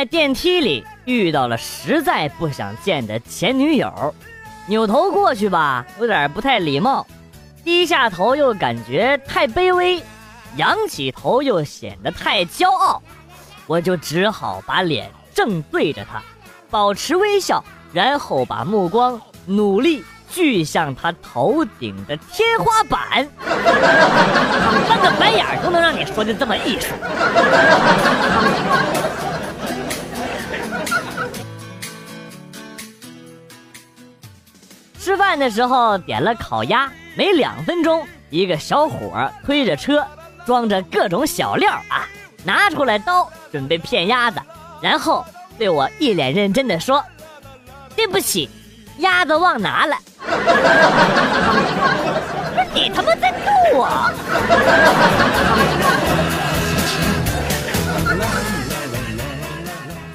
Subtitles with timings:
[0.00, 4.14] 在电梯里遇到了实在不想见的前女友，
[4.64, 7.04] 扭头过去吧，有点不太礼貌；
[7.62, 10.02] 低下头又感觉太卑微，
[10.56, 13.02] 仰起头又显得太骄傲。
[13.66, 16.22] 我就只好把脸正对着她，
[16.70, 17.62] 保持微笑，
[17.92, 20.02] 然后把目光努力。
[20.32, 23.28] 聚向他头顶的天花板，
[24.86, 26.94] 翻个白眼都能让你说的这么艺术。
[35.10, 40.06] 吃饭的时候点了烤鸭，没两分钟，一个小伙推着车，
[40.46, 42.06] 装着各种小料啊，
[42.44, 44.40] 拿出来刀准备片鸭子，
[44.80, 45.26] 然后
[45.58, 47.04] 对我一脸认真的说
[47.96, 48.48] ：“对不起，
[48.98, 49.96] 鸭子忘拿了。
[52.72, 53.88] ”你他妈在逗我！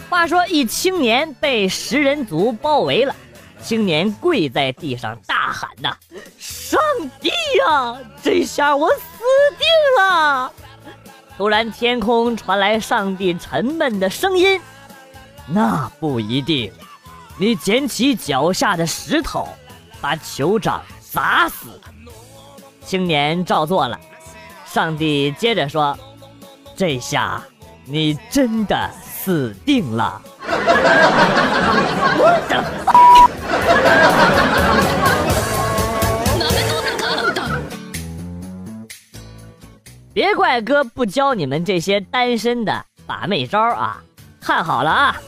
[0.09, 3.13] 话说，一青年被食人族包围了，
[3.65, 5.97] 青年跪在地上大喊：“呐，
[6.37, 6.79] 上
[7.19, 7.29] 帝
[7.67, 8.95] 呀，这下我死
[9.57, 10.51] 定了！”
[11.35, 14.61] 突然，天空传来上帝沉闷的声音
[15.49, 16.71] ：“那不一定，
[17.39, 19.47] 你捡起脚下的石头。”
[19.99, 21.81] 把酋长砸死，
[22.85, 23.99] 青年照做了。
[24.67, 25.97] 上帝接着说
[26.77, 27.41] ：“这下
[27.85, 30.21] 你真的死定了。
[32.19, 32.63] ”我的
[40.13, 44.01] 别怪哥不教你们这些单身的把妹招啊！
[44.39, 45.21] 看好了啊，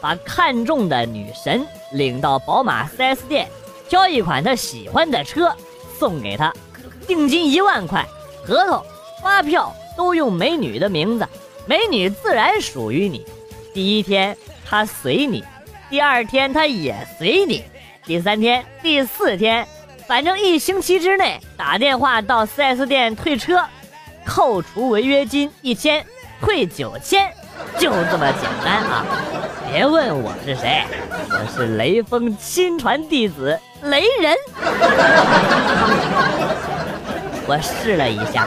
[0.00, 3.48] 把看中的女神领到宝马 4S 店。
[3.88, 5.54] 挑一款他喜欢的车
[5.98, 6.52] 送给她，
[7.06, 8.04] 定金一万块，
[8.44, 8.84] 合同、
[9.22, 11.26] 发票都用美女的名字，
[11.66, 13.24] 美女自然属于你。
[13.72, 14.36] 第一天
[14.68, 15.44] 她随你，
[15.88, 17.64] 第二天她也随你，
[18.06, 19.66] 第三天、第四天，
[20.06, 23.60] 反正一星期之内打电话到 4S 店退车，
[24.24, 26.06] 扣除违约金一千，
[26.40, 27.28] 退九千。
[27.76, 29.04] 就这么简单啊！
[29.68, 30.84] 别问我是谁，
[31.30, 34.36] 我是雷锋亲传弟子雷人。
[37.48, 38.46] 我试了一下，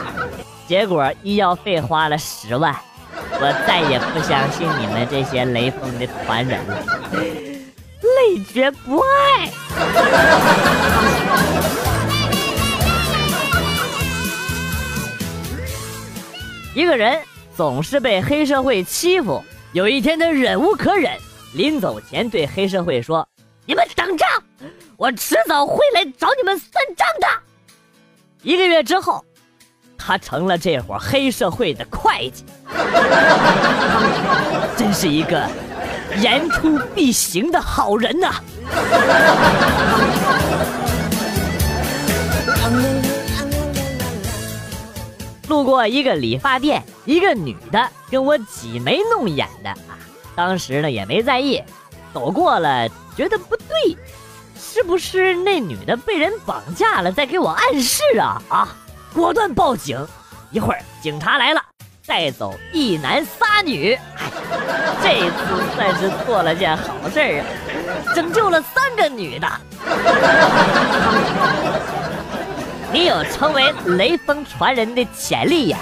[0.66, 2.74] 结果医药费花了十万。
[3.42, 6.82] 我再也不相信你们这些雷锋的传人了，
[8.30, 9.50] 累绝不爱。
[16.74, 17.18] 一个人。
[17.56, 19.44] 总是被黑社会欺负。
[19.72, 21.14] 有一天，他忍无可忍，
[21.52, 23.28] 临走前对黑社会说
[23.66, 24.24] ：“你们等着，
[24.96, 27.26] 我迟早会来找你们算账的。”
[28.42, 29.22] 一个月之后，
[29.98, 32.46] 他成了这伙黑社会的会计。
[34.74, 35.46] 真是一个
[36.18, 38.34] 言出必行的好人呐！
[45.48, 49.98] 路过一个理发店，一个女的跟我挤眉弄眼的啊，
[50.34, 51.62] 当时呢也没在意，
[52.14, 53.96] 走过了觉得不对，
[54.56, 58.68] 是不是那女的被人绑架了，在给我暗示啊啊！
[59.12, 60.06] 果断报警，
[60.52, 61.60] 一会儿警察来了，
[62.06, 64.30] 带走一男仨女，哎，
[65.12, 65.34] 这次
[65.74, 67.42] 算是做了件好事啊，
[68.14, 69.48] 拯救了三个女的。
[72.92, 75.78] 你有成为雷锋传人的潜力呀！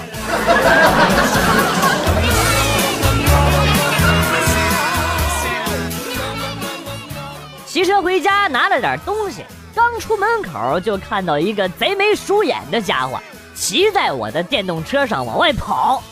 [7.66, 9.44] 骑车回家拿了点东西，
[9.74, 13.20] 刚出门口就看到一个贼眉鼠眼的家伙
[13.54, 16.02] 骑在我的电动车上往外跑，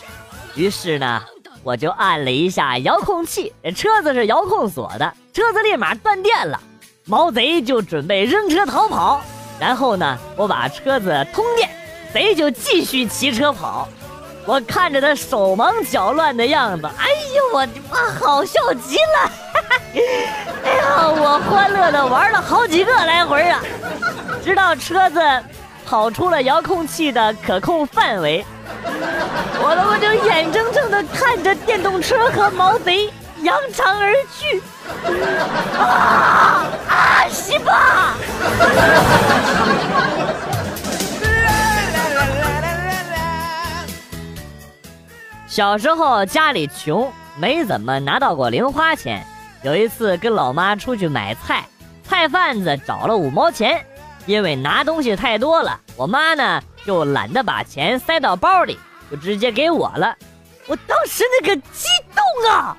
[0.54, 1.22] 于是呢，
[1.66, 6.60] 我就按了一下遥控器，车子是遥控锁的，车子立马断电了，
[7.06, 9.20] 毛贼就准备扔车逃跑。
[9.58, 11.68] 然后呢，我把车子通电，
[12.14, 13.88] 贼就继续骑车跑。
[14.44, 19.28] 我看着他手忙脚乱的样子，哎呦我的妈，好笑极了！
[19.52, 19.80] 哈哈
[20.62, 23.60] 哎呀，我欢乐的玩了好几个来回啊，
[24.44, 25.18] 直到车子
[25.84, 28.46] 跑出了遥控器的可控范围，
[29.58, 33.10] 我他妈就眼睁睁的看着电动车和毛贼
[33.42, 34.62] 扬长而去。
[35.78, 37.28] 啊啊！
[37.28, 38.14] 西巴！
[45.48, 49.24] 小时候家里穷，没怎么拿到过零花钱。
[49.62, 51.64] 有一次跟老妈出去买菜，
[52.06, 53.84] 菜贩子找了五毛钱，
[54.26, 58.78] 因为拿东西太多了，我妈呢就懒得把钱塞到包里，
[59.10, 60.16] 就直接给我了。
[60.68, 62.76] 我当时那个激动啊！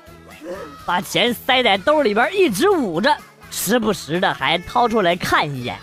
[0.86, 3.14] 把钱塞在兜里边一直捂着，
[3.50, 5.78] 时不时的还掏出来看一眼，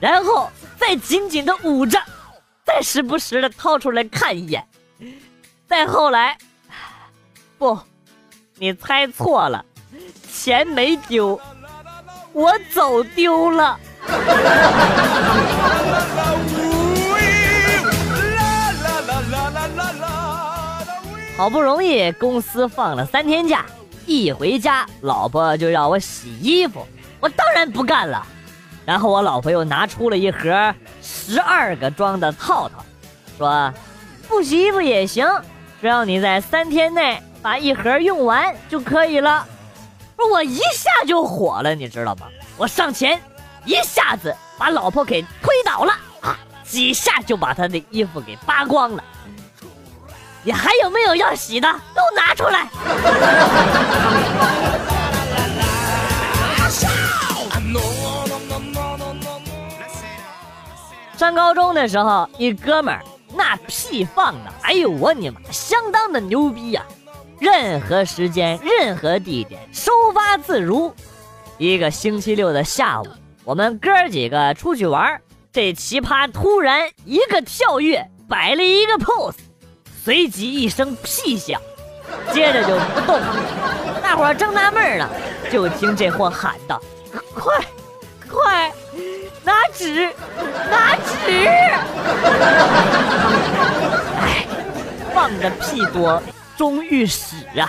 [0.00, 2.00] 然后再紧紧的捂着，
[2.64, 4.66] 再时不时的掏出来看一眼，
[5.68, 6.38] 再后来，
[7.58, 7.78] 不，
[8.54, 9.62] 你猜错了，
[10.32, 11.38] 钱没丢，
[12.32, 13.78] 我走丢了。
[21.38, 23.64] 好不容易公司放了三天假，
[24.06, 26.84] 一回家，老婆就让我洗衣服，
[27.20, 28.26] 我当然不干了。
[28.84, 32.84] 然后我老婆又拿出了一盒十二个装的套套，
[33.38, 33.72] 说
[34.26, 35.28] 不洗衣服也行，
[35.80, 39.46] 只要你在三天内把一盒用完就可以了。
[40.32, 42.26] 我一下就火了，你知道吗？
[42.56, 43.16] 我上前
[43.64, 49.04] 一下子把老婆给推倒了，啊，几下就把她的衣服给扒光了。
[50.48, 51.68] 你还有没有要洗的？
[51.94, 52.66] 都拿出来！
[61.18, 63.04] 上高中的时候，一哥们儿
[63.34, 66.82] 那屁放的，哎呦我你妈，相当的牛逼呀！
[67.38, 70.94] 任何时间、任何地点，收发自如。
[71.58, 73.06] 一个星期六的下午，
[73.44, 75.20] 我们哥几个出去玩，
[75.52, 79.34] 这奇葩突然一个跳跃，摆了一个 pose。
[80.08, 81.60] 随即一声屁响，
[82.32, 83.20] 接着就不动。
[84.02, 85.06] 大伙儿正纳闷呢，
[85.52, 86.80] 就听这货喊道
[87.34, 87.58] ：“快，
[88.26, 88.72] 快，
[89.44, 90.10] 拿纸，
[90.70, 91.12] 拿纸！”
[94.24, 94.46] 哎，
[95.12, 96.22] 放的屁多，
[96.56, 97.68] 终于屎啊！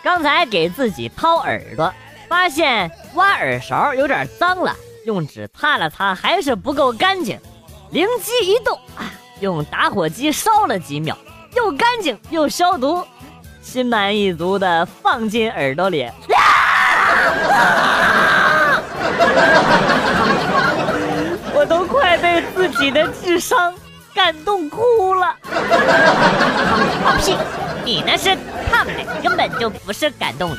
[0.00, 1.92] 刚才给自己掏耳朵。
[2.28, 4.74] 发现挖耳勺有点脏了，
[5.04, 7.38] 用纸擦了擦还是不够干净。
[7.90, 9.04] 灵机一动啊，
[9.40, 11.16] 用打火机烧了几秒，
[11.54, 13.06] 又干净又消毒，
[13.60, 16.10] 心满意足的放进耳朵里。
[21.54, 23.74] 我都快被自己的智商
[24.14, 25.36] 感动哭了。
[27.04, 27.36] 放屁！
[27.84, 28.30] 你那是
[28.70, 30.56] 烫的，根本就不是感动的。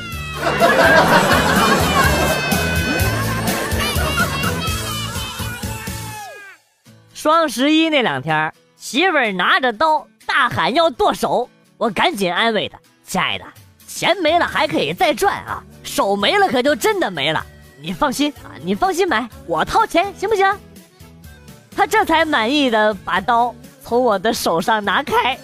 [7.24, 12.78] 双十一那两天，媳妇儿拿着刀大喊要剁手，我赶紧安慰她
[13.08, 13.46] ：“亲爱的，
[13.88, 17.42] 钱没了还可以再赚啊，手没了可就真的没了。
[17.82, 20.46] 你放心啊，你放心买，我掏钱，行不行？”
[21.74, 25.40] 她这才满意的把刀从我的手上拿开。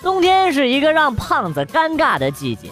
[0.00, 2.70] 冬天是一个让胖子尴尬的季节，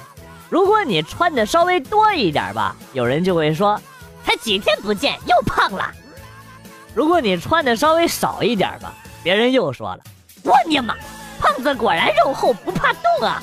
[0.51, 3.81] 如果你穿的稍微多一点吧，有人就会说，
[4.27, 5.85] 才几天不见又胖了；
[6.93, 10.01] 如果你穿的稍微少一点吧，别人又说了，
[10.43, 10.97] 我尼玛，
[11.39, 13.41] 胖子果然肉厚不怕冻啊！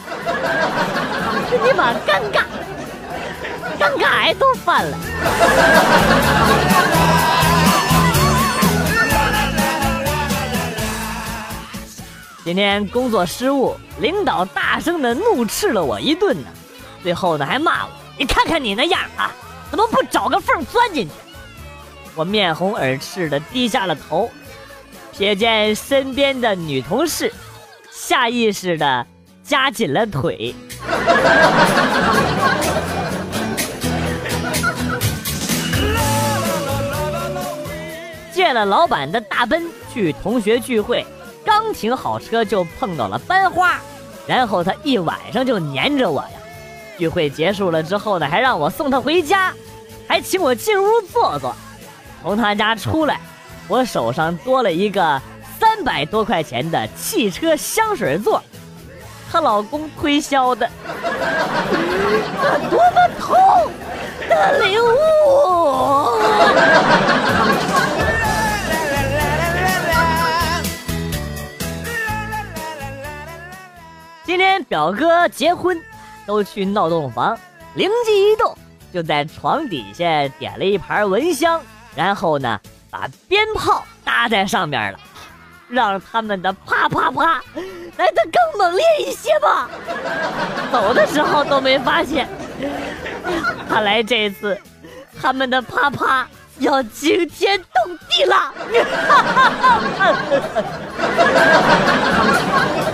[1.50, 2.44] 这尼玛尴尬，
[3.80, 4.98] 尴尬癌都犯了。
[12.44, 16.50] 今天工作失误，领导大声的怒斥了我一顿呢，
[17.04, 19.32] 最后呢还骂我：“你看看你那样啊，
[19.70, 21.14] 怎么不找个缝钻进去？”
[22.16, 24.30] 我面红耳赤的低下了头，
[25.16, 27.32] 瞥见身边的女同事，
[27.92, 29.06] 下意识的
[29.44, 30.56] 夹紧了腿。
[38.34, 41.06] 借了老板的大奔去同学聚会。
[41.44, 43.80] 刚停好车就碰到了班花，
[44.28, 46.30] 然后他一晚上就黏着我呀。
[46.98, 49.54] 聚会结束了之后呢，还让我送他回家，
[50.08, 51.56] 还请我进屋坐坐。
[52.24, 53.20] 从他家出来，
[53.68, 55.22] 我手上多了一个
[55.60, 58.42] 三百多块钱的汽车香水座，
[59.32, 60.68] 她老公推销的。
[62.70, 63.38] 多么痛
[64.28, 64.88] 的礼物！
[74.26, 75.82] 今天表哥结婚，
[76.28, 77.40] 都去闹洞房，
[77.74, 78.56] 灵机一动，
[78.94, 81.62] 就在床底下点了一盘蚊香，
[81.96, 82.60] 然后呢，
[82.92, 85.00] 把鞭炮搭在上面了，
[85.70, 87.42] 让他们的啪啪啪
[87.96, 89.70] 来的更猛烈一些吧。
[90.70, 92.28] 走的时候都没发现，
[93.70, 94.60] 看来这次
[95.22, 96.28] 他们的啪啪
[96.60, 98.54] 要惊天动地了。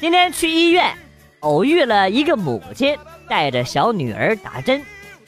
[0.00, 0.96] 今天去医院，
[1.40, 2.96] 偶遇了一个母亲
[3.28, 4.80] 带着小女儿打针。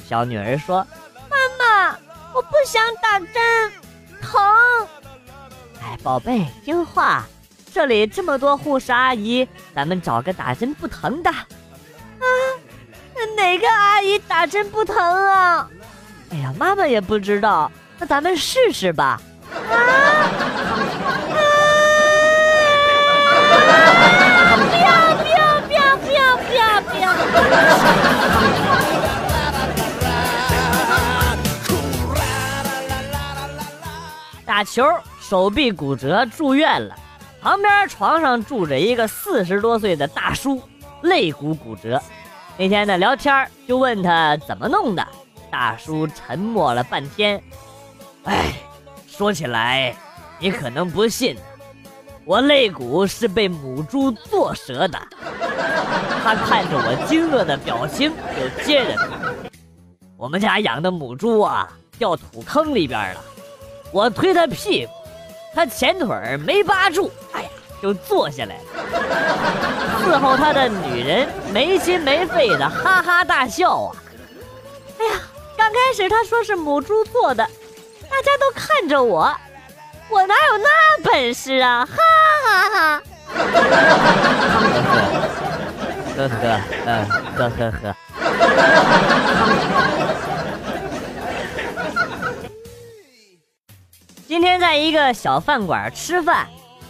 [0.09, 0.87] 小女儿说
[1.29, 1.99] ：“妈妈，
[2.33, 3.73] 我不想打针，
[4.23, 4.41] 疼。”
[5.83, 7.25] 哎，宝贝，听话，
[7.73, 11.31] 这里这么多护士阿姨，咱们找个打针不疼的。
[11.31, 12.25] 啊，
[13.37, 15.69] 哪个阿姨打针不疼啊？
[16.31, 19.21] 哎呀，妈妈也不知道，那咱们试试吧。
[19.53, 20.11] 啊！
[34.47, 34.85] 打球
[35.21, 36.97] 手臂骨折住院了，
[37.41, 40.61] 旁边床上住着一个四十多岁的大叔，
[41.03, 42.03] 肋骨骨折。
[42.57, 45.07] 那天呢聊天就问他怎么弄的，
[45.51, 47.41] 大叔沉默了半天，
[48.25, 48.53] 哎，
[49.07, 49.95] 说起来
[50.39, 51.37] 你可能不信。
[52.27, 54.99] 我肋骨是被母猪剁折的。
[56.23, 59.09] 他看着我惊愕的表情，就接着说
[60.17, 63.21] ：“我们家养的母猪啊，掉土坑里边了。
[63.91, 64.93] 我推他屁股，
[65.55, 67.49] 他前腿没扒住，哎呀，
[67.83, 68.63] 就坐下来了。
[70.05, 73.97] 伺候他的女人没心没肺的哈哈大笑啊！
[74.99, 75.13] 哎呀，
[75.57, 77.45] 刚开始他说是母猪做的，
[78.09, 79.35] 大家都看着我，
[80.11, 80.69] 我哪有那
[81.03, 81.87] 本事啊！
[81.87, 81.97] 哈。”
[82.43, 83.03] 哈哈，
[86.21, 87.97] 呵呵，嗯，呵呵呵。
[94.27, 96.47] 今天在一个小饭馆吃饭，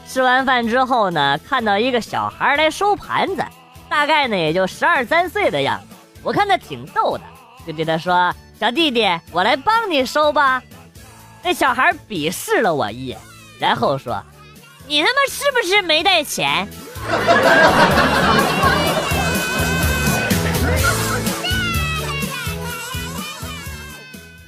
[0.08, 3.44] 吃完饭之后呢，看到一个小孩来收盘子，
[3.88, 5.96] 大概呢也就十二三岁的样子。
[6.22, 7.22] 我看他挺逗的，
[7.66, 10.62] 就对他说：“小弟弟，我来帮你收吧。”
[11.42, 13.18] 那小孩鄙视了我一眼，
[13.58, 14.20] 然后说。
[14.86, 16.66] 你他妈是不是没带钱？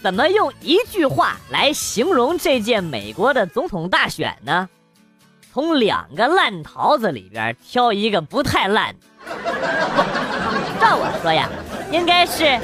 [0.02, 4.68] 怎么用一句话来形容这届美国的总统大选呢？
[5.52, 8.92] 从两个烂桃子里边挑一个不太烂。
[10.80, 11.48] 照我说呀，
[11.92, 12.58] 应该是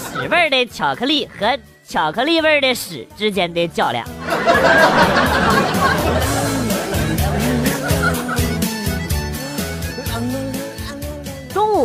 [0.00, 1.56] 屎味的巧克力和
[1.86, 4.04] 巧克力味的屎之间的较量。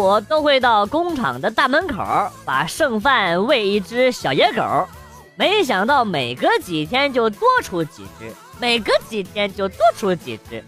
[0.06, 1.98] 我都会到工厂的大门口，
[2.46, 4.88] 把剩饭喂一只小野狗。
[5.36, 10.64] 没想到每隔几天就多出几只，每隔几天就多出几只。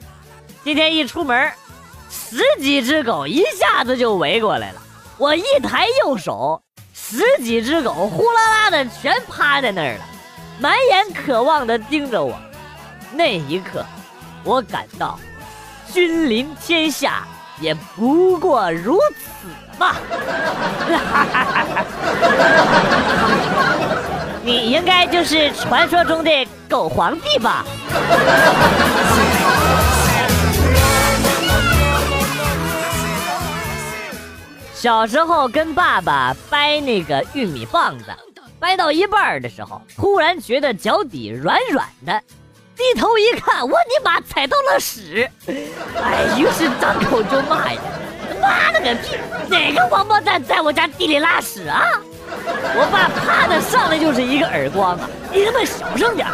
[0.64, 1.52] 今天一出门，
[2.10, 4.82] 十几只狗一下子就围过来了。
[5.20, 6.60] 我一抬右手，
[6.92, 10.06] 十几只狗呼啦啦的全趴在那儿了，
[10.60, 12.36] 满眼渴望的盯着我。
[13.14, 13.86] 那一刻，
[14.44, 15.20] 我感到
[15.94, 17.28] 君临天下。
[17.60, 19.48] 也不过如此
[19.78, 19.96] 吧！
[24.44, 27.66] 你应该就是传说中的狗皇帝吧？
[34.74, 38.06] 小时候跟爸爸掰那个玉米棒子，
[38.60, 42.22] 掰到一半的时候，突然觉得脚底软软的。
[42.78, 45.28] 低头一看，我尼妈踩到了屎！
[45.48, 47.82] 哎，于是张口就骂呀
[48.40, 49.18] ：“妈了个逼！
[49.50, 51.84] 哪个王八蛋在我家地里拉屎啊？”
[52.30, 55.10] 我爸啪的上来就是一个耳光啊！
[55.32, 56.28] 你他妈小声点！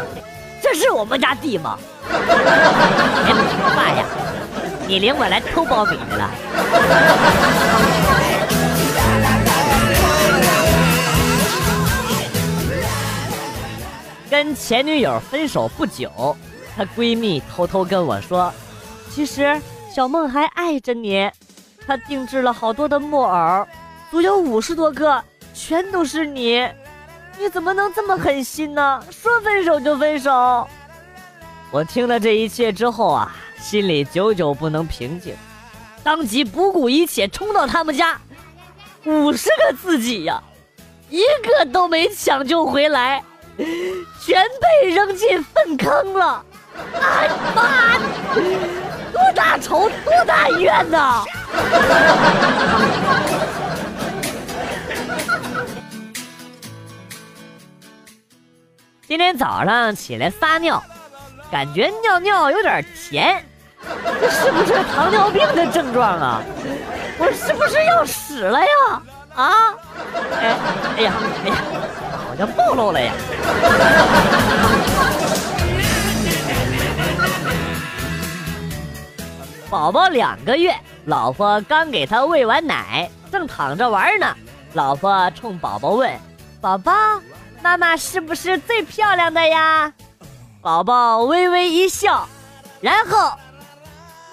[0.61, 1.79] 这是我们家地吗？
[2.09, 4.03] 爸呀，
[4.85, 6.29] 你领我来偷苞米的了？
[14.33, 16.35] 跟前女友分手不久，
[16.75, 18.51] 她闺蜜偷偷跟我说
[19.13, 19.61] ：“其实
[19.93, 21.29] 小梦还爱着你，
[21.85, 23.67] 她定制了好多的木偶，
[24.09, 25.23] 足有五十多个，
[25.53, 26.67] 全都是你。
[27.37, 29.03] 你怎么能这么狠心呢？
[29.11, 30.67] 说分手就分手！”
[31.69, 35.35] 我听了这一切之后啊，心里久久不能平静，
[36.03, 38.19] 当即不顾一切冲到他们家，
[39.05, 40.41] 五十个自己呀，
[41.11, 43.23] 一个都没抢救回来。
[44.19, 44.43] 全
[44.81, 46.43] 被扔进粪坑了！
[46.99, 47.99] 哎妈，
[49.11, 51.23] 多大仇多大怨呐！
[59.07, 60.81] 今天早上起来撒尿，
[61.51, 63.45] 感觉尿尿有点甜，
[64.19, 66.41] 这 是不是糖尿病的症状啊？
[67.19, 68.67] 我是不是要屎了呀？
[69.35, 69.75] 啊？
[70.41, 70.57] 哎，
[70.97, 71.13] 哎呀，
[71.45, 71.55] 哎呀！
[72.33, 73.13] 好像暴露了呀！
[79.69, 80.75] 宝宝两个月，
[81.05, 84.35] 老婆刚给他喂完奶，正躺着玩呢。
[84.73, 86.11] 老婆冲宝宝问
[86.59, 86.91] ：“宝宝，
[87.61, 89.93] 妈妈是不是最漂亮的呀？”
[90.59, 92.27] 宝宝微微一笑，
[92.81, 93.31] 然后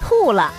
[0.00, 0.50] 吐了。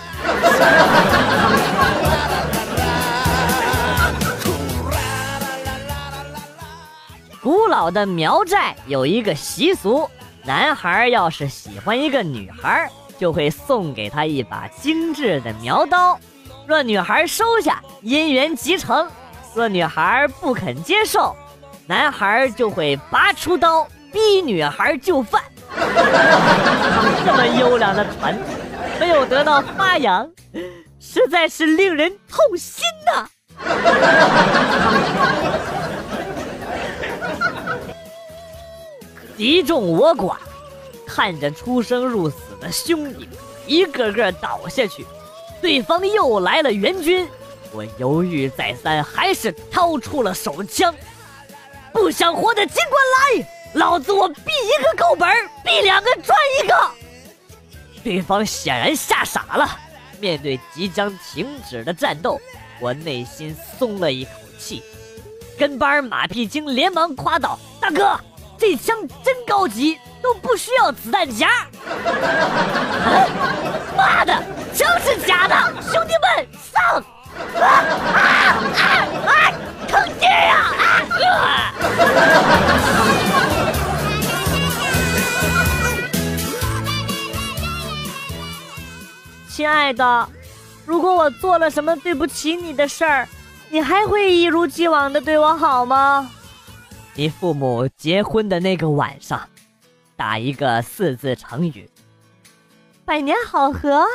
[7.41, 10.07] 古老的苗寨有一个习俗，
[10.43, 16.19] 男孩要是喜欢一个女孩，就会送给她一把精致的苗刀。
[16.67, 19.07] 若女孩收下，姻缘即成；
[19.55, 21.35] 若女孩不肯接受，
[21.87, 25.41] 男孩就会拔出刀逼女孩就范。
[27.25, 28.45] 这么优良的传统
[28.99, 30.29] 没有得到发扬，
[30.99, 33.27] 实在是令人痛心呐！
[39.37, 40.35] 敌众我寡，
[41.05, 43.27] 看着出生入死的兄弟
[43.65, 45.05] 一个个倒下去，
[45.61, 47.27] 对方又来了援军，
[47.71, 50.93] 我犹豫再三，还是掏出了手枪。
[51.93, 55.27] 不想活的尽管来，老子我毙一个够本，
[55.65, 56.91] 毙两个赚一个。
[58.03, 59.69] 对方显然吓傻了，
[60.19, 62.39] 面对即将停止的战斗，
[62.79, 64.81] 我内心松了一口气。
[65.57, 68.19] 跟班马屁精连忙夸道：“大哥。”
[68.61, 71.49] 这枪真高级，都不需要子弹夹。
[73.97, 74.31] 妈的，
[74.71, 75.55] 枪是假的！
[75.91, 77.03] 兄弟们上！
[77.59, 77.65] 啊
[78.13, 78.21] 啊
[78.77, 78.85] 啊
[79.25, 79.33] 啊！
[79.89, 80.75] 坑爹呀！
[80.77, 81.73] 啊！
[89.49, 90.29] 亲爱的，
[90.85, 93.27] 如果我做了什么对不起你的事儿，
[93.71, 96.29] 你还会一如既往的对我好吗？
[97.13, 99.47] 你父母结婚的那个晚上，
[100.15, 101.89] 打一个四字成语
[103.03, 104.05] ：“百年好合，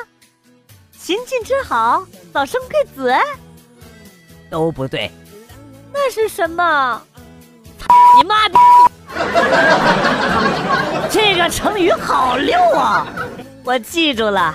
[0.99, 3.13] 秦晋之好，早生贵子。”
[4.49, 5.11] 都不对，
[5.93, 7.03] 那是什么？
[8.17, 8.57] 你妈逼！
[11.11, 13.07] 这个成语好溜啊，
[13.63, 14.55] 我记住了。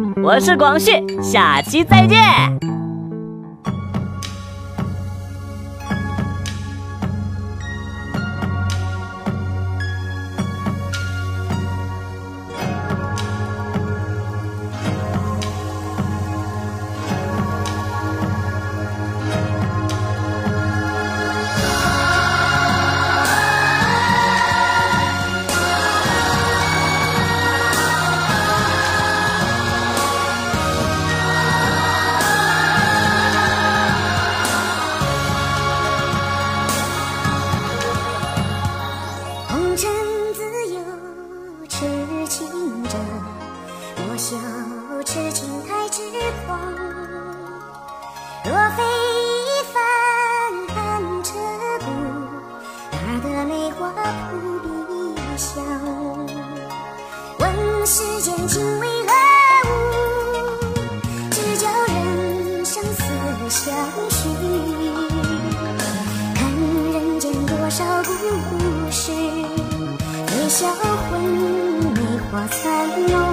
[0.23, 2.70] 我是广旭，下期再见。
[70.49, 71.21] 销魂，
[71.93, 72.61] 梅花三
[73.09, 73.30] 弄。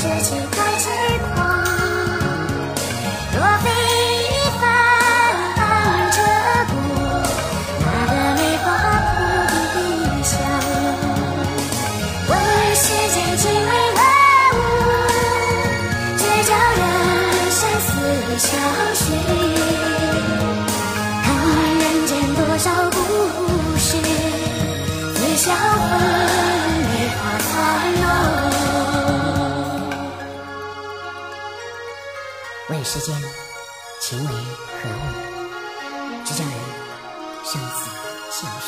[0.00, 0.59] 痴情
[32.80, 33.14] 有世间
[34.00, 35.04] 情为何物
[36.24, 36.54] 直教人
[37.44, 37.90] 生死
[38.30, 38.66] 相许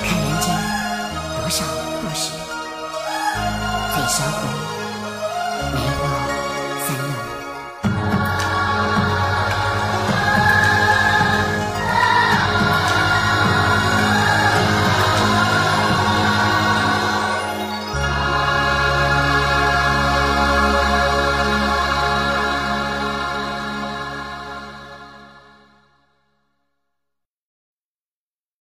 [0.00, 0.46] 看人间
[1.40, 1.64] 多少
[2.02, 2.24] 故事
[3.94, 4.38] 最销魂
[5.72, 6.11] 梅花